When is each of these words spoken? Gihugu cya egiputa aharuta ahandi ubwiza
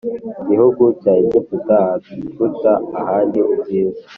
Gihugu 0.47 0.83
cya 1.01 1.13
egiputa 1.21 1.77
aharuta 1.93 2.71
ahandi 2.99 3.39
ubwiza 3.53 4.03